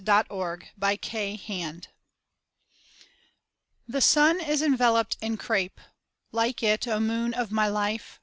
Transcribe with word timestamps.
The 0.03 0.25
Possessed 0.27 1.47
One 1.51 1.81
The 3.87 4.01
sun 4.01 4.41
is 4.41 4.63
enveloped 4.63 5.15
in 5.21 5.37
crape! 5.37 5.79
like 6.31 6.63
it, 6.63 6.87
O 6.87 6.99
Moon 6.99 7.35
of 7.35 7.51
my 7.51 7.67
Life! 7.67 8.19